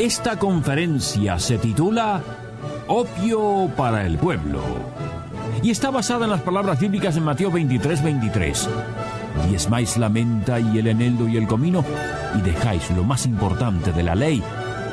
Esta 0.00 0.36
conferencia 0.36 1.38
se 1.38 1.56
titula 1.56 2.20
Opio 2.88 3.70
para 3.76 4.04
el 4.04 4.18
pueblo 4.18 4.60
y 5.62 5.70
está 5.70 5.90
basada 5.90 6.24
en 6.24 6.32
las 6.32 6.42
palabras 6.42 6.80
bíblicas 6.80 7.16
en 7.16 7.22
Mateo 7.22 7.50
23, 7.52 8.02
23. 8.02 8.68
Diezmáis 9.48 9.96
la 9.96 10.08
menta 10.08 10.58
y 10.58 10.78
el 10.78 10.88
eneldo 10.88 11.28
y 11.28 11.36
el 11.36 11.46
comino 11.46 11.84
y 12.36 12.40
dejáis 12.40 12.90
lo 12.90 13.04
más 13.04 13.24
importante 13.24 13.92
de 13.92 14.02
la 14.02 14.16
ley, 14.16 14.42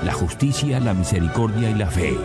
la 0.05 0.13
justicia, 0.13 0.79
la 0.79 0.93
misericordia 0.93 1.71
y 1.71 1.73
la 1.73 1.87
fe. 1.87 2.15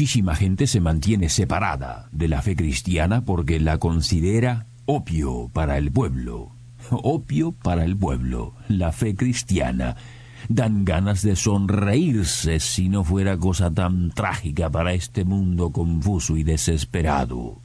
Muchísima 0.00 0.34
gente 0.34 0.66
se 0.66 0.80
mantiene 0.80 1.28
separada 1.28 2.08
de 2.10 2.26
la 2.26 2.40
fe 2.40 2.56
cristiana 2.56 3.22
porque 3.22 3.60
la 3.60 3.76
considera 3.76 4.64
opio 4.86 5.50
para 5.52 5.76
el 5.76 5.92
pueblo. 5.92 6.52
Opio 6.90 7.52
para 7.52 7.84
el 7.84 7.98
pueblo, 7.98 8.54
la 8.66 8.92
fe 8.92 9.14
cristiana. 9.14 9.96
Dan 10.48 10.86
ganas 10.86 11.20
de 11.20 11.36
sonreírse 11.36 12.60
si 12.60 12.88
no 12.88 13.04
fuera 13.04 13.36
cosa 13.36 13.70
tan 13.70 14.10
trágica 14.12 14.70
para 14.70 14.94
este 14.94 15.26
mundo 15.26 15.68
confuso 15.68 16.38
y 16.38 16.44
desesperado. 16.44 17.58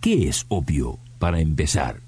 ¿Qué 0.00 0.28
es 0.28 0.46
opio, 0.48 0.98
para 1.20 1.38
empezar? 1.38 2.00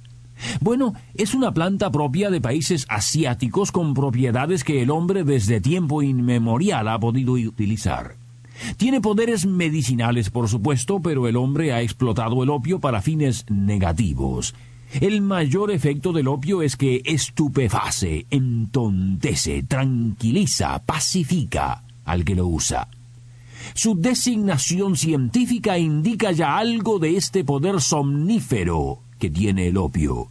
Bueno, 0.61 0.95
es 1.15 1.33
una 1.33 1.55
planta 1.55 1.93
propia 1.93 2.29
de 2.29 2.41
países 2.41 2.87
asiáticos 2.89 3.71
con 3.71 3.95
propiedades 3.95 4.65
que 4.65 4.83
el 4.83 4.91
hombre 4.91 5.23
desde 5.23 5.61
tiempo 5.61 6.03
inmemorial 6.03 6.89
ha 6.89 6.99
podido 6.99 7.35
utilizar. 7.35 8.21
Tiene 8.77 9.01
poderes 9.01 9.47
medicinales, 9.47 10.31
por 10.31 10.49
supuesto, 10.49 11.01
pero 11.01 11.29
el 11.29 11.37
hombre 11.37 11.73
ha 11.73 11.83
explotado 11.83 12.43
el 12.43 12.51
opio 12.51 12.81
para 12.81 13.03
fines 13.03 13.45
negativos. 13.49 14.55
El 15.01 15.23
mayor 15.23 15.71
efecto 15.71 16.13
del 16.13 16.29
opio 16.29 16.63
es 16.63 16.77
que 16.77 17.01
estupeface, 17.05 18.27
entontece, 18.31 19.63
tranquiliza, 19.63 20.83
pacifica 20.85 21.85
al 22.05 22.25
que 22.25 22.35
lo 22.35 22.47
usa. 22.47 22.89
Su 23.75 23.95
designación 23.95 24.97
científica 24.97 25.79
indica 25.79 26.33
ya 26.33 26.59
algo 26.59 26.99
de 26.99 27.17
este 27.17 27.45
poder 27.45 27.81
somnífero 27.81 28.99
que 29.19 29.31
tiene 29.31 29.69
el 29.69 29.77
opio 29.79 30.29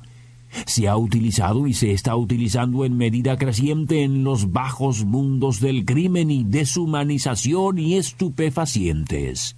se 0.66 0.88
ha 0.88 0.98
utilizado 0.98 1.68
y 1.68 1.74
se 1.74 1.92
está 1.92 2.16
utilizando 2.16 2.86
en 2.86 2.98
medida 2.98 3.38
creciente 3.38 4.04
en 4.04 4.24
los 4.24 4.52
bajos 4.52 5.06
mundos 5.06 5.60
del 5.60 5.86
crimen 5.86 6.32
y 6.32 6.44
deshumanización 6.44 7.80
y 7.80 7.96
estupefacientes. 7.96 9.56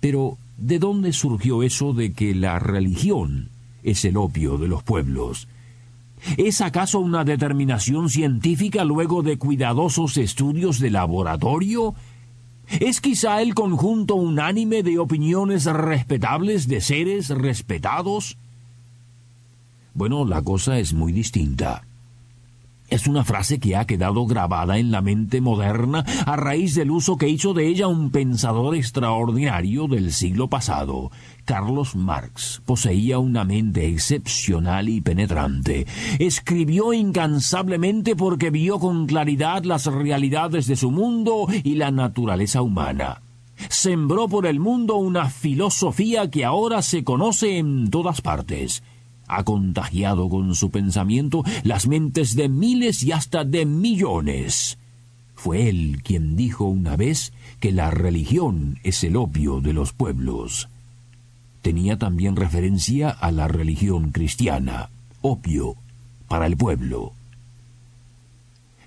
Pero, 0.00 0.38
¿de 0.56 0.78
dónde 0.78 1.12
surgió 1.12 1.62
eso 1.62 1.92
de 1.92 2.12
que 2.12 2.34
la 2.34 2.58
religión 2.58 3.48
es 3.82 4.04
el 4.04 4.16
opio 4.16 4.58
de 4.58 4.68
los 4.68 4.82
pueblos? 4.82 5.46
¿Es 6.36 6.60
acaso 6.60 7.00
una 7.00 7.24
determinación 7.24 8.10
científica 8.10 8.84
luego 8.84 9.22
de 9.22 9.38
cuidadosos 9.38 10.16
estudios 10.16 10.78
de 10.78 10.90
laboratorio? 10.90 11.94
¿Es 12.78 13.00
quizá 13.00 13.42
el 13.42 13.54
conjunto 13.54 14.14
unánime 14.14 14.82
de 14.82 14.98
opiniones 14.98 15.64
respetables 15.64 16.68
de 16.68 16.80
seres 16.80 17.30
respetados? 17.30 18.36
Bueno, 19.94 20.24
la 20.24 20.42
cosa 20.42 20.78
es 20.78 20.94
muy 20.94 21.12
distinta. 21.12 21.82
Es 22.90 23.06
una 23.06 23.22
frase 23.22 23.60
que 23.60 23.76
ha 23.76 23.84
quedado 23.84 24.26
grabada 24.26 24.78
en 24.78 24.90
la 24.90 25.00
mente 25.00 25.40
moderna 25.40 26.04
a 26.26 26.34
raíz 26.34 26.74
del 26.74 26.90
uso 26.90 27.16
que 27.16 27.28
hizo 27.28 27.54
de 27.54 27.68
ella 27.68 27.86
un 27.86 28.10
pensador 28.10 28.74
extraordinario 28.74 29.86
del 29.86 30.12
siglo 30.12 30.48
pasado. 30.48 31.12
Carlos 31.44 31.94
Marx 31.94 32.60
poseía 32.66 33.20
una 33.20 33.44
mente 33.44 33.86
excepcional 33.86 34.88
y 34.88 35.00
penetrante. 35.00 35.86
Escribió 36.18 36.92
incansablemente 36.92 38.16
porque 38.16 38.50
vio 38.50 38.80
con 38.80 39.06
claridad 39.06 39.62
las 39.62 39.86
realidades 39.86 40.66
de 40.66 40.74
su 40.74 40.90
mundo 40.90 41.46
y 41.62 41.76
la 41.76 41.92
naturaleza 41.92 42.60
humana. 42.60 43.22
Sembró 43.68 44.26
por 44.26 44.46
el 44.46 44.58
mundo 44.58 44.96
una 44.96 45.30
filosofía 45.30 46.28
que 46.28 46.44
ahora 46.44 46.82
se 46.82 47.04
conoce 47.04 47.58
en 47.58 47.88
todas 47.88 48.20
partes 48.20 48.82
ha 49.36 49.44
contagiado 49.44 50.28
con 50.28 50.54
su 50.54 50.70
pensamiento 50.70 51.44
las 51.62 51.86
mentes 51.86 52.34
de 52.36 52.48
miles 52.48 53.02
y 53.02 53.12
hasta 53.12 53.44
de 53.44 53.66
millones. 53.66 54.78
Fue 55.34 55.68
él 55.68 56.00
quien 56.04 56.36
dijo 56.36 56.64
una 56.64 56.96
vez 56.96 57.32
que 57.60 57.72
la 57.72 57.90
religión 57.90 58.78
es 58.82 59.04
el 59.04 59.16
opio 59.16 59.60
de 59.60 59.72
los 59.72 59.92
pueblos. 59.92 60.68
Tenía 61.62 61.98
también 61.98 62.36
referencia 62.36 63.10
a 63.10 63.30
la 63.30 63.48
religión 63.48 64.12
cristiana, 64.12 64.90
opio 65.20 65.76
para 66.28 66.46
el 66.46 66.56
pueblo. 66.56 67.12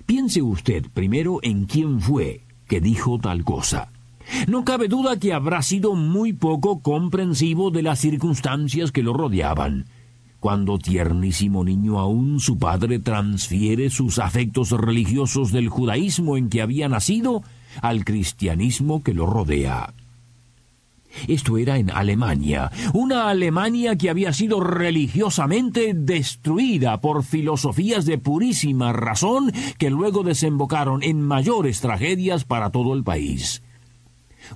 Piense 0.06 0.42
usted 0.42 0.86
primero 0.92 1.38
en 1.42 1.64
quién 1.66 2.00
fue 2.00 2.42
que 2.68 2.80
dijo 2.80 3.18
tal 3.18 3.44
cosa. 3.44 3.88
No 4.48 4.64
cabe 4.64 4.88
duda 4.88 5.18
que 5.18 5.32
habrá 5.32 5.62
sido 5.62 5.94
muy 5.94 6.32
poco 6.32 6.80
comprensivo 6.80 7.70
de 7.70 7.82
las 7.82 8.00
circunstancias 8.00 8.90
que 8.90 9.02
lo 9.02 9.12
rodeaban. 9.12 9.86
Cuando 10.44 10.76
tiernísimo 10.76 11.64
niño 11.64 11.98
aún 11.98 12.38
su 12.38 12.58
padre 12.58 12.98
transfiere 12.98 13.88
sus 13.88 14.18
afectos 14.18 14.72
religiosos 14.72 15.52
del 15.52 15.70
judaísmo 15.70 16.36
en 16.36 16.50
que 16.50 16.60
había 16.60 16.86
nacido 16.86 17.42
al 17.80 18.04
cristianismo 18.04 19.02
que 19.02 19.14
lo 19.14 19.24
rodea. 19.24 19.94
Esto 21.28 21.56
era 21.56 21.78
en 21.78 21.90
Alemania, 21.90 22.70
una 22.92 23.30
Alemania 23.30 23.96
que 23.96 24.10
había 24.10 24.34
sido 24.34 24.60
religiosamente 24.60 25.94
destruida 25.94 27.00
por 27.00 27.24
filosofías 27.24 28.04
de 28.04 28.18
purísima 28.18 28.92
razón 28.92 29.50
que 29.78 29.88
luego 29.88 30.24
desembocaron 30.24 31.02
en 31.02 31.22
mayores 31.22 31.80
tragedias 31.80 32.44
para 32.44 32.68
todo 32.68 32.92
el 32.92 33.02
país. 33.02 33.62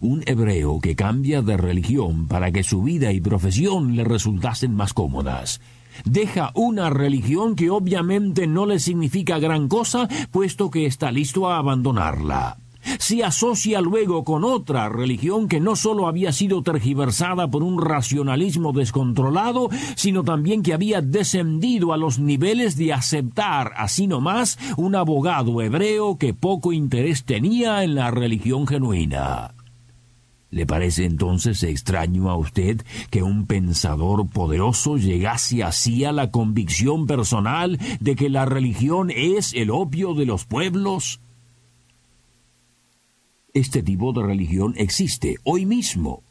Un 0.02 0.22
hebreo 0.26 0.80
que 0.80 0.94
cambia 0.94 1.40
de 1.40 1.56
religión 1.56 2.28
para 2.28 2.52
que 2.52 2.62
su 2.62 2.82
vida 2.82 3.10
y 3.14 3.22
profesión 3.22 3.96
le 3.96 4.04
resultasen 4.04 4.74
más 4.74 4.92
cómodas 4.92 5.62
deja 6.04 6.50
una 6.54 6.90
religión 6.90 7.56
que 7.56 7.70
obviamente 7.70 8.46
no 8.46 8.66
le 8.66 8.78
significa 8.78 9.38
gran 9.38 9.68
cosa, 9.68 10.08
puesto 10.30 10.70
que 10.70 10.86
está 10.86 11.10
listo 11.10 11.48
a 11.48 11.58
abandonarla. 11.58 12.58
Se 12.98 13.22
asocia 13.22 13.80
luego 13.80 14.24
con 14.24 14.44
otra 14.44 14.88
religión 14.88 15.48
que 15.48 15.60
no 15.60 15.76
sólo 15.76 16.06
había 16.06 16.32
sido 16.32 16.62
tergiversada 16.62 17.48
por 17.48 17.62
un 17.62 17.80
racionalismo 17.82 18.72
descontrolado, 18.72 19.68
sino 19.94 20.24
también 20.24 20.62
que 20.62 20.72
había 20.72 21.02
descendido 21.02 21.92
a 21.92 21.96
los 21.96 22.18
niveles 22.18 22.76
de 22.76 22.92
aceptar 22.92 23.72
así 23.76 24.06
nomás 24.06 24.58
un 24.76 24.94
abogado 24.94 25.60
hebreo 25.60 26.16
que 26.16 26.34
poco 26.34 26.72
interés 26.72 27.24
tenía 27.24 27.84
en 27.84 27.94
la 27.94 28.10
religión 28.10 28.66
genuina. 28.66 29.52
¿Le 30.50 30.64
parece 30.64 31.04
entonces 31.04 31.62
extraño 31.62 32.30
a 32.30 32.36
usted 32.36 32.80
que 33.10 33.22
un 33.22 33.46
pensador 33.46 34.28
poderoso 34.28 34.96
llegase 34.96 35.62
así 35.62 36.04
a 36.04 36.12
la 36.12 36.30
convicción 36.30 37.06
personal 37.06 37.78
de 38.00 38.16
que 38.16 38.30
la 38.30 38.46
religión 38.46 39.10
es 39.10 39.52
el 39.52 39.70
opio 39.70 40.14
de 40.14 40.24
los 40.24 40.46
pueblos? 40.46 41.20
Este 43.52 43.82
tipo 43.82 44.12
de 44.12 44.22
religión 44.22 44.74
existe 44.76 45.36
hoy 45.44 45.66
mismo. 45.66 46.22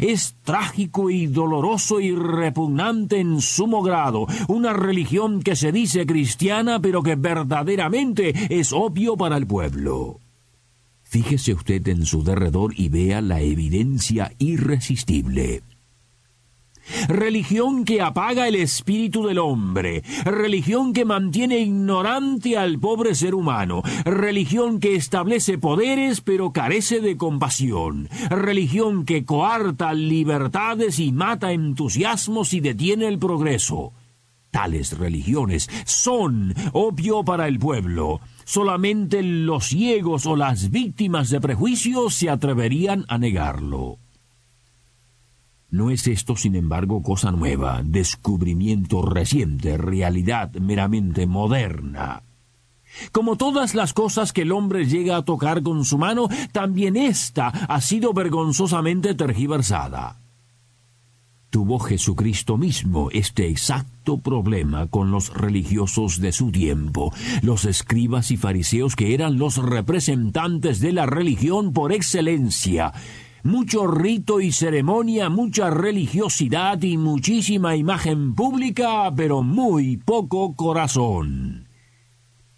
Es 0.00 0.34
trágico 0.42 1.10
y 1.10 1.26
doloroso 1.26 2.00
y 2.00 2.14
repugnante 2.16 3.20
en 3.20 3.40
sumo 3.40 3.82
grado, 3.82 4.26
una 4.48 4.72
religión 4.72 5.42
que 5.42 5.54
se 5.54 5.70
dice 5.70 6.06
cristiana 6.06 6.80
pero 6.80 7.02
que 7.02 7.14
verdaderamente 7.14 8.32
es 8.48 8.72
opio 8.72 9.16
para 9.16 9.36
el 9.36 9.46
pueblo. 9.46 10.21
Fíjese 11.12 11.52
usted 11.52 11.86
en 11.88 12.06
su 12.06 12.24
derredor 12.24 12.72
y 12.74 12.88
vea 12.88 13.20
la 13.20 13.42
evidencia 13.42 14.32
irresistible. 14.38 15.62
religión 17.06 17.84
que 17.84 18.00
apaga 18.00 18.48
el 18.48 18.54
espíritu 18.54 19.26
del 19.26 19.36
hombre, 19.36 20.02
religión 20.24 20.94
que 20.94 21.04
mantiene 21.04 21.58
ignorante 21.58 22.56
al 22.56 22.78
pobre 22.78 23.14
ser 23.14 23.34
humano, 23.34 23.82
religión 24.06 24.80
que 24.80 24.94
establece 24.94 25.58
poderes 25.58 26.22
pero 26.22 26.50
carece 26.50 27.00
de 27.00 27.18
compasión, 27.18 28.08
religión 28.30 29.04
que 29.04 29.26
coarta 29.26 29.92
libertades 29.92 30.98
y 30.98 31.12
mata 31.12 31.52
entusiasmos 31.52 32.54
y 32.54 32.60
detiene 32.60 33.06
el 33.06 33.18
progreso. 33.18 33.92
Tales 34.52 34.98
religiones 34.98 35.70
son 35.86 36.54
opio 36.74 37.24
para 37.24 37.48
el 37.48 37.58
pueblo. 37.58 38.20
Solamente 38.44 39.22
los 39.22 39.68
ciegos 39.68 40.26
o 40.26 40.36
las 40.36 40.70
víctimas 40.70 41.30
de 41.30 41.40
prejuicios 41.40 42.14
se 42.14 42.28
atreverían 42.28 43.06
a 43.08 43.16
negarlo. 43.16 43.96
No 45.70 45.90
es 45.90 46.06
esto, 46.06 46.36
sin 46.36 46.54
embargo, 46.54 47.02
cosa 47.02 47.30
nueva, 47.30 47.80
descubrimiento 47.82 49.00
reciente, 49.00 49.78
realidad 49.78 50.52
meramente 50.52 51.26
moderna. 51.26 52.22
Como 53.10 53.36
todas 53.36 53.74
las 53.74 53.94
cosas 53.94 54.34
que 54.34 54.42
el 54.42 54.52
hombre 54.52 54.84
llega 54.84 55.16
a 55.16 55.24
tocar 55.24 55.62
con 55.62 55.86
su 55.86 55.96
mano, 55.96 56.28
también 56.52 56.96
ésta 56.96 57.48
ha 57.48 57.80
sido 57.80 58.12
vergonzosamente 58.12 59.14
tergiversada. 59.14 60.21
Tuvo 61.52 61.78
Jesucristo 61.78 62.56
mismo 62.56 63.10
este 63.12 63.46
exacto 63.46 64.16
problema 64.16 64.86
con 64.86 65.10
los 65.10 65.34
religiosos 65.34 66.18
de 66.18 66.32
su 66.32 66.50
tiempo, 66.50 67.12
los 67.42 67.66
escribas 67.66 68.30
y 68.30 68.38
fariseos 68.38 68.96
que 68.96 69.12
eran 69.12 69.36
los 69.36 69.58
representantes 69.58 70.80
de 70.80 70.92
la 70.92 71.04
religión 71.04 71.74
por 71.74 71.92
excelencia, 71.92 72.94
mucho 73.42 73.86
rito 73.86 74.40
y 74.40 74.50
ceremonia, 74.50 75.28
mucha 75.28 75.68
religiosidad 75.68 76.80
y 76.80 76.96
muchísima 76.96 77.76
imagen 77.76 78.34
pública, 78.34 79.12
pero 79.14 79.42
muy 79.42 79.98
poco 79.98 80.56
corazón. 80.56 81.68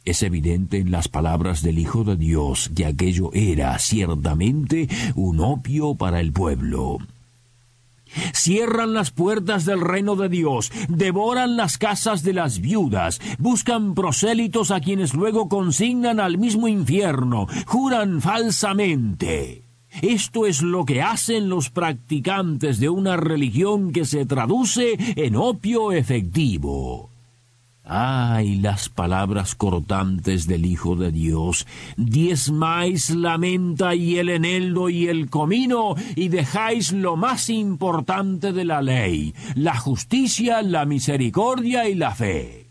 Es 0.04 0.22
evidente 0.22 0.78
en 0.78 0.92
las 0.92 1.08
palabras 1.08 1.62
del 1.62 1.80
Hijo 1.80 2.04
de 2.04 2.16
Dios 2.16 2.70
que 2.76 2.86
aquello 2.86 3.30
era 3.32 3.76
ciertamente 3.80 4.88
un 5.16 5.40
opio 5.40 5.96
para 5.96 6.20
el 6.20 6.32
pueblo. 6.32 6.98
Cierran 8.34 8.94
las 8.94 9.10
puertas 9.10 9.64
del 9.64 9.80
reino 9.80 10.16
de 10.16 10.28
Dios, 10.28 10.70
devoran 10.88 11.56
las 11.56 11.78
casas 11.78 12.22
de 12.22 12.32
las 12.32 12.60
viudas, 12.60 13.20
buscan 13.38 13.94
prosélitos 13.94 14.70
a 14.70 14.80
quienes 14.80 15.14
luego 15.14 15.48
consignan 15.48 16.20
al 16.20 16.38
mismo 16.38 16.68
infierno, 16.68 17.46
juran 17.66 18.20
falsamente. 18.20 19.64
Esto 20.02 20.46
es 20.46 20.60
lo 20.62 20.84
que 20.84 21.02
hacen 21.02 21.48
los 21.48 21.70
practicantes 21.70 22.80
de 22.80 22.88
una 22.88 23.16
religión 23.16 23.92
que 23.92 24.04
se 24.04 24.26
traduce 24.26 24.96
en 25.16 25.36
opio 25.36 25.92
efectivo. 25.92 27.13
Ay, 27.86 28.56
las 28.56 28.88
palabras 28.88 29.54
cortantes 29.54 30.46
del 30.46 30.64
Hijo 30.64 30.96
de 30.96 31.12
Dios. 31.12 31.66
Diezmáis 31.98 33.10
la 33.10 33.36
menta 33.36 33.94
y 33.94 34.18
el 34.18 34.30
eneldo 34.30 34.88
y 34.88 35.08
el 35.08 35.28
comino 35.28 35.94
y 36.16 36.28
dejáis 36.28 36.92
lo 36.92 37.16
más 37.16 37.50
importante 37.50 38.54
de 38.54 38.64
la 38.64 38.80
ley, 38.80 39.34
la 39.54 39.76
justicia, 39.76 40.62
la 40.62 40.86
misericordia 40.86 41.86
y 41.86 41.94
la 41.94 42.14
fe. 42.14 42.63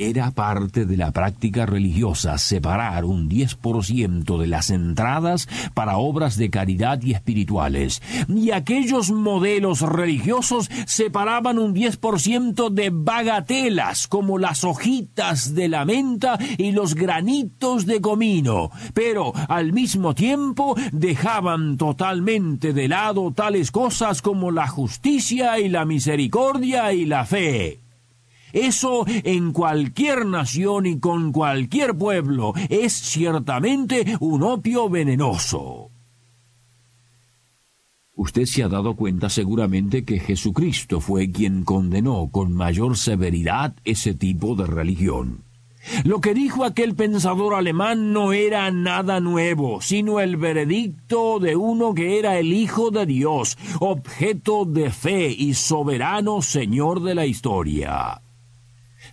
Era 0.00 0.30
parte 0.30 0.86
de 0.86 0.96
la 0.96 1.10
práctica 1.10 1.66
religiosa 1.66 2.38
separar 2.38 3.04
un 3.04 3.28
10% 3.28 4.38
de 4.38 4.46
las 4.46 4.70
entradas 4.70 5.48
para 5.74 5.96
obras 5.96 6.36
de 6.36 6.50
caridad 6.50 7.02
y 7.02 7.14
espirituales, 7.14 8.00
y 8.28 8.52
aquellos 8.52 9.10
modelos 9.10 9.80
religiosos 9.80 10.70
separaban 10.86 11.58
un 11.58 11.74
10% 11.74 12.70
de 12.70 12.90
bagatelas 12.90 14.06
como 14.06 14.38
las 14.38 14.62
hojitas 14.62 15.56
de 15.56 15.66
la 15.66 15.84
menta 15.84 16.38
y 16.58 16.70
los 16.70 16.94
granitos 16.94 17.84
de 17.84 18.00
comino, 18.00 18.70
pero 18.94 19.32
al 19.48 19.72
mismo 19.72 20.14
tiempo 20.14 20.76
dejaban 20.92 21.76
totalmente 21.76 22.72
de 22.72 22.86
lado 22.86 23.32
tales 23.32 23.72
cosas 23.72 24.22
como 24.22 24.52
la 24.52 24.68
justicia 24.68 25.58
y 25.58 25.68
la 25.68 25.84
misericordia 25.84 26.92
y 26.92 27.04
la 27.04 27.24
fe. 27.24 27.87
Eso 28.52 29.04
en 29.06 29.52
cualquier 29.52 30.26
nación 30.26 30.86
y 30.86 30.98
con 30.98 31.32
cualquier 31.32 31.96
pueblo 31.96 32.54
es 32.68 32.92
ciertamente 32.92 34.16
un 34.20 34.42
opio 34.42 34.88
venenoso. 34.88 35.90
Usted 38.18 38.46
se 38.46 38.64
ha 38.64 38.68
dado 38.68 38.96
cuenta 38.96 39.30
seguramente 39.30 40.04
que 40.04 40.18
Jesucristo 40.18 41.00
fue 41.00 41.30
quien 41.30 41.62
condenó 41.62 42.30
con 42.32 42.52
mayor 42.52 42.96
severidad 42.96 43.76
ese 43.84 44.12
tipo 44.12 44.56
de 44.56 44.66
religión. 44.66 45.44
Lo 46.04 46.20
que 46.20 46.34
dijo 46.34 46.64
aquel 46.64 46.96
pensador 46.96 47.54
alemán 47.54 48.12
no 48.12 48.32
era 48.32 48.70
nada 48.72 49.20
nuevo, 49.20 49.80
sino 49.80 50.18
el 50.18 50.36
veredicto 50.36 51.38
de 51.38 51.54
uno 51.54 51.94
que 51.94 52.18
era 52.18 52.38
el 52.38 52.52
Hijo 52.52 52.90
de 52.90 53.06
Dios, 53.06 53.56
objeto 53.78 54.64
de 54.64 54.90
fe 54.90 55.28
y 55.30 55.54
soberano 55.54 56.42
Señor 56.42 57.02
de 57.02 57.14
la 57.14 57.24
historia. 57.24 58.20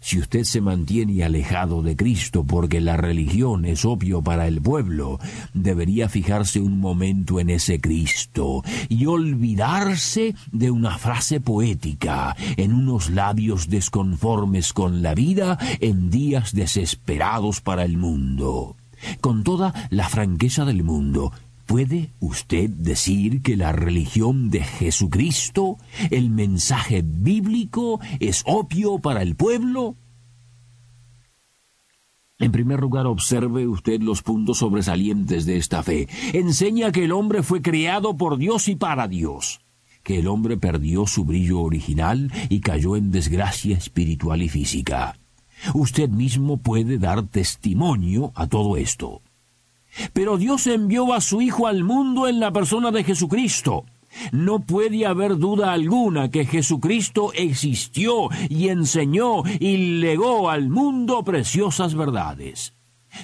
Si 0.06 0.19
usted 0.19 0.44
se 0.44 0.62
mantiene 0.62 1.24
alejado 1.24 1.81
de 1.81 1.96
Cristo 1.96 2.44
porque 2.44 2.80
la 2.80 2.96
religión 2.96 3.66
es 3.66 3.86
obvio 3.86 4.22
para 4.22 4.46
el 4.46 4.62
pueblo, 4.62 5.19
debería 5.56 6.10
fijarse 6.10 6.60
un 6.60 6.80
momento 6.80 7.40
en 7.40 7.50
ese 7.50 7.81
Cristo 7.81 8.62
y 8.88 9.07
olvidarse 9.07 10.36
de 10.52 10.69
una 10.69 11.00
frase 11.00 11.40
poética 11.40 12.36
en 12.56 12.74
unos 12.74 13.10
labios 13.10 13.68
desconformes 13.68 14.74
con 14.74 15.02
la 15.02 15.16
vida 15.16 15.57
en 15.80 16.12
días 16.12 16.54
desesperados 16.54 17.62
para 17.62 17.84
el 17.84 17.98
mundo. 17.98 18.75
Con 19.22 19.44
toda 19.44 19.74
la 19.90 20.08
franqueza 20.08 20.66
del 20.66 20.84
mundo, 20.84 21.31
¿Puede 21.66 22.12
usted 22.20 22.70
decir 22.70 23.42
que 23.42 23.58
la 23.58 23.72
religión 23.72 24.52
de 24.52 24.64
Jesucristo, 24.64 25.78
el 26.12 26.30
mensaje 26.30 27.04
bíblico, 27.04 28.00
es 28.20 28.44
opio 28.46 29.00
para 29.00 29.24
el 29.24 29.36
pueblo? 29.36 29.96
En 32.38 32.52
primer 32.52 32.82
lugar, 32.82 33.08
observe 33.08 33.68
usted 33.68 34.02
los 34.02 34.22
puntos 34.22 34.60
sobresalientes 34.60 35.46
de 35.46 35.58
esta 35.58 35.82
fe. 35.82 36.08
Enseña 36.34 36.92
que 36.92 37.06
el 37.06 37.14
hombre 37.14 37.42
fue 37.42 37.62
creado 37.62 38.16
por 38.16 38.38
Dios 38.38 38.68
y 38.68 38.76
para 38.76 39.08
Dios, 39.08 39.62
que 40.04 40.20
el 40.20 40.28
hombre 40.28 40.58
perdió 40.58 41.08
su 41.08 41.26
brillo 41.26 41.62
original 41.62 42.32
y 42.50 42.60
cayó 42.60 42.96
en 42.96 43.10
desgracia 43.10 43.76
espiritual 43.76 44.44
y 44.44 44.50
física. 44.50 45.18
Usted 45.74 46.10
mismo 46.10 46.58
puede 46.58 47.00
dar 47.00 47.24
testimonio 47.24 48.34
a 48.36 48.48
todo 48.48 48.78
esto. 48.78 49.22
Pero 50.14 50.38
Dios 50.38 50.68
envió 50.68 51.14
a 51.14 51.22
su 51.22 51.42
Hijo 51.42 51.68
al 51.68 51.84
mundo 51.84 52.28
en 52.28 52.40
la 52.40 52.52
persona 52.52 52.92
de 52.92 53.04
Jesucristo. 53.04 53.86
No 54.32 54.60
puede 54.60 55.06
haber 55.06 55.38
duda 55.38 55.74
alguna 55.74 56.32
que 56.32 56.46
Jesucristo 56.46 57.32
existió 57.34 58.30
y 58.50 58.70
enseñó 58.70 59.44
y 59.60 60.00
legó 60.00 60.50
al 60.50 60.70
mundo 60.70 61.24
preciosas 61.24 61.96
verdades. 61.96 62.74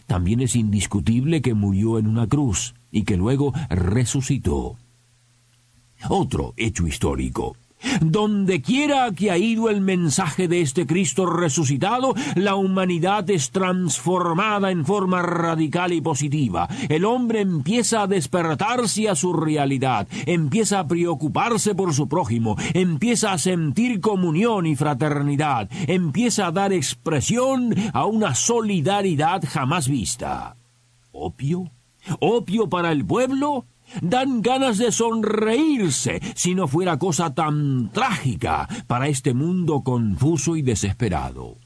También 0.05 0.41
es 0.41 0.55
indiscutible 0.55 1.41
que 1.41 1.53
murió 1.53 1.97
en 1.97 2.07
una 2.07 2.27
cruz 2.27 2.73
y 2.91 3.03
que 3.03 3.17
luego 3.17 3.53
resucitó. 3.69 4.77
Otro 6.09 6.53
hecho 6.57 6.87
histórico. 6.87 7.55
Donde 8.01 8.61
quiera 8.61 9.11
que 9.11 9.31
ha 9.31 9.37
ido 9.37 9.69
el 9.69 9.81
mensaje 9.81 10.47
de 10.47 10.61
este 10.61 10.85
Cristo 10.85 11.25
resucitado, 11.25 12.13
la 12.35 12.55
humanidad 12.55 13.29
es 13.29 13.51
transformada 13.51 14.71
en 14.71 14.85
forma 14.85 15.21
radical 15.21 15.93
y 15.93 16.01
positiva. 16.01 16.67
El 16.89 17.05
hombre 17.05 17.41
empieza 17.41 18.03
a 18.03 18.07
despertarse 18.07 19.09
a 19.09 19.15
su 19.15 19.33
realidad, 19.33 20.07
empieza 20.25 20.79
a 20.79 20.87
preocuparse 20.87 21.75
por 21.75 21.93
su 21.93 22.07
prójimo, 22.07 22.55
empieza 22.73 23.33
a 23.33 23.37
sentir 23.37 24.01
comunión 24.01 24.65
y 24.65 24.75
fraternidad, 24.75 25.69
empieza 25.87 26.47
a 26.47 26.51
dar 26.51 26.73
expresión 26.73 27.75
a 27.93 28.05
una 28.05 28.35
solidaridad 28.35 29.43
jamás 29.47 29.87
vista. 29.87 30.55
¿Opio? 31.11 31.71
¿Opio 32.19 32.69
para 32.69 32.91
el 32.91 33.05
pueblo? 33.05 33.65
Dan 34.01 34.41
ganas 34.41 34.77
de 34.77 34.91
sonreírse 34.91 36.21
si 36.35 36.55
no 36.55 36.67
fuera 36.67 36.97
cosa 36.97 37.33
tan 37.33 37.91
trágica 37.91 38.67
para 38.87 39.07
este 39.07 39.33
mundo 39.33 39.81
confuso 39.81 40.55
y 40.55 40.61
desesperado. 40.61 41.57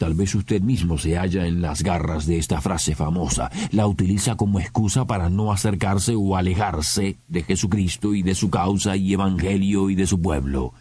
Tal 0.00 0.14
vez 0.14 0.34
usted 0.34 0.62
mismo 0.62 0.96
se 0.96 1.18
halla 1.18 1.46
en 1.46 1.60
las 1.60 1.82
garras 1.82 2.24
de 2.24 2.38
esta 2.38 2.62
frase 2.62 2.94
famosa, 2.94 3.50
la 3.70 3.86
utiliza 3.86 4.34
como 4.34 4.58
excusa 4.58 5.06
para 5.06 5.28
no 5.28 5.52
acercarse 5.52 6.14
o 6.16 6.36
alejarse 6.36 7.18
de 7.28 7.42
Jesucristo 7.42 8.14
y 8.14 8.22
de 8.22 8.34
su 8.34 8.48
causa 8.48 8.96
y 8.96 9.12
evangelio 9.12 9.90
y 9.90 9.94
de 9.94 10.06
su 10.06 10.22
pueblo. 10.22 10.72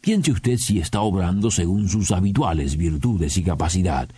Piense 0.00 0.30
usted 0.30 0.58
si 0.58 0.78
está 0.78 1.00
obrando 1.00 1.50
según 1.50 1.88
sus 1.88 2.12
habituales 2.12 2.76
virtudes 2.76 3.36
y 3.38 3.42
capacidad, 3.42 4.08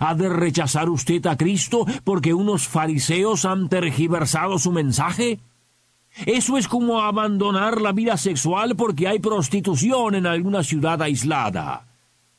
¿Ha 0.00 0.14
de 0.14 0.28
rechazar 0.28 0.88
usted 0.88 1.26
a 1.26 1.36
Cristo 1.36 1.86
porque 2.04 2.34
unos 2.34 2.68
fariseos 2.68 3.44
han 3.44 3.68
tergiversado 3.68 4.58
su 4.58 4.72
mensaje? 4.72 5.40
Eso 6.26 6.58
es 6.58 6.68
como 6.68 7.00
abandonar 7.00 7.80
la 7.80 7.92
vida 7.92 8.16
sexual 8.16 8.76
porque 8.76 9.08
hay 9.08 9.18
prostitución 9.18 10.14
en 10.14 10.26
alguna 10.26 10.62
ciudad 10.62 11.00
aislada. 11.00 11.91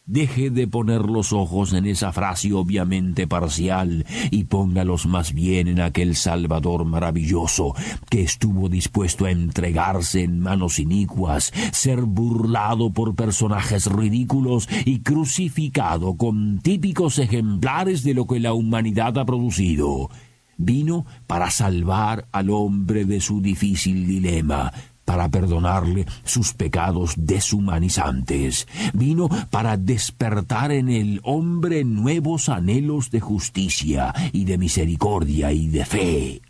Deje 0.06 0.50
de 0.50 0.68
poner 0.68 1.04
los 1.04 1.32
ojos 1.32 1.72
en 1.72 1.86
esa 1.86 2.12
frase 2.12 2.52
obviamente 2.52 3.26
parcial 3.26 4.06
y 4.32 4.44
póngalos 4.44 5.06
más 5.06 5.34
bien 5.34 5.70
en 5.70 5.80
aquel 5.80 6.18
Salvador 6.18 6.84
maravilloso 6.84 7.74
que 8.10 8.22
estuvo 8.22 8.68
dispuesto 8.68 9.24
a 9.24 9.32
entregarse 9.32 10.24
en 10.24 10.42
manos 10.42 10.80
inicuas, 10.80 11.54
ser 11.72 12.02
burlado 12.02 12.92
por 12.92 13.16
personajes 13.16 13.86
ridículos 13.86 14.68
y 14.84 15.00
crucificado 15.00 16.18
con 16.18 16.60
típicos 16.60 17.18
ejemplares 17.18 18.04
de 18.04 18.14
lo 18.14 18.28
que 18.28 18.42
la 18.42 18.52
humanidad 18.52 19.18
ha 19.18 19.24
producido. 19.24 20.10
Vino 20.58 21.06
para 21.28 21.50
salvar 21.50 22.28
al 22.34 22.50
hombre 22.50 23.06
de 23.06 23.22
su 23.22 23.42
difícil 23.42 24.06
dilema, 24.06 24.74
para 25.06 25.30
perdonarle 25.30 26.06
sus 26.24 26.54
pecados 26.54 27.14
deshumanizantes. 27.18 28.68
Vino 28.94 29.30
para 29.50 29.78
despertar 29.78 30.72
en 30.72 30.90
el 30.90 31.20
hombre 31.24 31.84
nuevos 31.84 32.50
anhelos 32.50 33.12
de 33.12 33.20
justicia 33.20 34.14
y 34.32 34.46
de 34.46 34.58
misericordia 34.58 35.52
y 35.52 35.68
de 35.68 35.86
fe. 35.86 36.42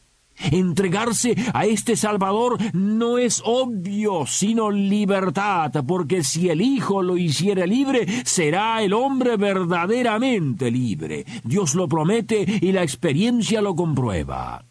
Entregarse 0.52 1.36
a 1.54 1.66
este 1.66 1.96
Salvador 1.96 2.58
no 2.74 3.18
es 3.18 3.42
obvio, 3.46 4.26
sino 4.26 4.72
libertad, 4.72 5.72
porque 5.86 6.24
si 6.24 6.50
el 6.50 6.62
Hijo 6.62 7.02
lo 7.02 7.18
hiciera 7.18 7.66
libre, 7.66 8.08
será 8.26 8.82
el 8.82 8.94
hombre 8.94 9.38
verdaderamente 9.38 10.72
libre. 10.72 11.26
Dios 11.44 11.76
lo 11.76 11.88
promete 11.88 12.46
y 12.62 12.72
la 12.72 12.84
experiencia 12.84 13.62
lo 13.62 13.76
comprueba 13.76 14.66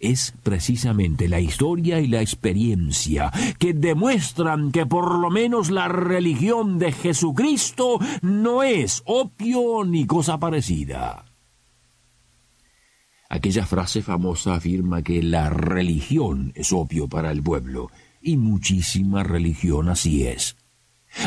es 0.00 0.34
precisamente 0.42 1.28
la 1.28 1.40
historia 1.40 2.00
y 2.00 2.06
la 2.06 2.20
experiencia 2.20 3.32
que 3.58 3.74
demuestran 3.74 4.70
que 4.70 4.86
por 4.86 5.18
lo 5.18 5.30
menos 5.30 5.70
la 5.70 5.88
religión 5.88 6.78
de 6.78 6.92
Jesucristo 6.92 7.98
no 8.22 8.62
es 8.62 9.02
opio 9.06 9.84
ni 9.84 10.06
cosa 10.06 10.38
parecida. 10.38 11.24
Aquella 13.28 13.66
frase 13.66 14.02
famosa 14.02 14.54
afirma 14.54 15.02
que 15.02 15.22
la 15.22 15.50
religión 15.50 16.52
es 16.54 16.72
opio 16.72 17.08
para 17.08 17.30
el 17.30 17.42
pueblo, 17.42 17.90
y 18.22 18.36
muchísima 18.36 19.22
religión 19.22 19.88
así 19.90 20.26
es. 20.26 20.56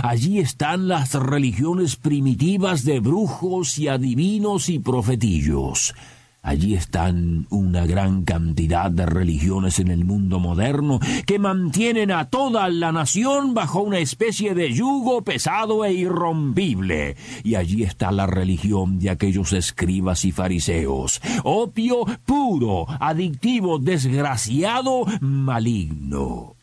Allí 0.03 0.39
están 0.39 0.87
las 0.87 1.13
religiones 1.13 1.95
primitivas 1.95 2.85
de 2.85 2.99
brujos 2.99 3.77
y 3.77 3.87
adivinos 3.87 4.69
y 4.69 4.79
profetillos. 4.79 5.93
Allí 6.43 6.73
están 6.73 7.45
una 7.51 7.85
gran 7.85 8.23
cantidad 8.23 8.89
de 8.89 9.05
religiones 9.05 9.77
en 9.77 9.89
el 9.89 10.05
mundo 10.05 10.39
moderno 10.39 10.99
que 11.27 11.37
mantienen 11.37 12.09
a 12.09 12.29
toda 12.29 12.67
la 12.69 12.91
nación 12.91 13.53
bajo 13.53 13.83
una 13.83 13.99
especie 13.99 14.55
de 14.55 14.73
yugo 14.73 15.23
pesado 15.23 15.85
e 15.85 15.93
irrompible. 15.93 17.15
Y 17.43 17.55
allí 17.55 17.83
está 17.83 18.11
la 18.11 18.25
religión 18.25 18.97
de 18.97 19.11
aquellos 19.11 19.53
escribas 19.53 20.25
y 20.25 20.31
fariseos. 20.31 21.21
Opio 21.43 22.05
puro, 22.25 22.87
adictivo, 22.99 23.77
desgraciado, 23.77 25.05
maligno. 25.21 26.55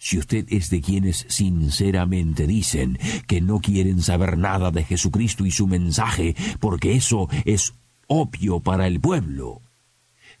Si 0.00 0.16
usted 0.16 0.46
es 0.48 0.70
de 0.70 0.80
quienes 0.80 1.26
sinceramente 1.28 2.46
dicen 2.46 3.00
que 3.26 3.40
no 3.40 3.58
quieren 3.58 4.00
saber 4.00 4.38
nada 4.38 4.70
de 4.70 4.84
Jesucristo 4.84 5.44
y 5.44 5.50
su 5.50 5.66
mensaje, 5.66 6.36
porque 6.60 6.92
eso 6.92 7.28
es 7.44 7.74
opio 8.08 8.60
para 8.60 8.88
el 8.88 8.98
pueblo. 8.98 9.62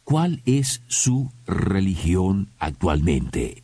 ¿Cuál 0.02 0.42
es 0.46 0.82
su 0.88 1.30
religión 1.46 2.50
actualmente? 2.58 3.62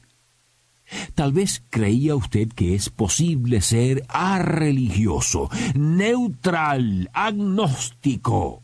Tal 1.14 1.32
vez 1.32 1.62
creía 1.70 2.14
usted 2.14 2.48
que 2.48 2.74
es 2.74 2.90
posible 2.90 3.60
ser 3.62 4.04
arreligioso, 4.08 5.50
neutral, 5.74 7.10
agnóstico. 7.12 8.62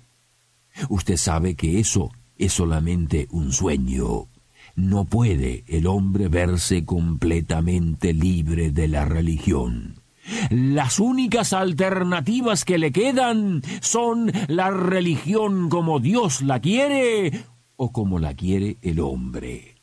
Usted 0.89 1.17
sabe 1.17 1.55
que 1.55 1.81
eso 1.81 2.11
es 2.37 2.53
solamente 2.53 3.27
un 3.31 3.53
sueño. 3.53 4.29
No 4.77 5.05
puede 5.05 5.65
el 5.67 5.87
hombre 5.87 6.29
verse 6.29 6.85
completamente 6.85 8.13
libre 8.13 8.71
de 8.71 8.89
la 8.89 9.05
religión. 9.05 10.00
Las 10.51 11.01
únicas 11.01 11.53
alternativas 11.53 12.65
que 12.65 12.79
le 12.79 12.93
quedan 12.93 13.63
son 13.81 14.33
la 14.49 14.71
religión 14.71 15.69
como 15.69 16.01
Dios 16.01 16.43
la 16.43 16.61
quiere 16.61 17.45
o 17.77 17.93
como 17.93 18.19
la 18.19 18.35
quiere 18.35 18.79
el 18.83 19.01
hombre. 19.01 19.77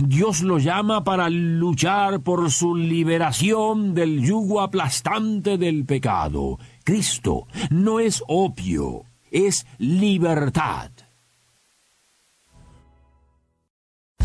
Dios 0.00 0.42
lo 0.42 0.58
llama 0.58 1.04
para 1.04 1.28
luchar 1.28 2.20
por 2.20 2.50
su 2.50 2.74
liberación 2.74 3.94
del 3.94 4.24
yugo 4.24 4.60
aplastante 4.60 5.58
del 5.58 5.84
pecado. 5.84 6.58
Cristo 6.82 7.46
no 7.70 8.00
es 8.00 8.22
opio, 8.26 9.04
es 9.30 9.66
libertad. 9.78 10.90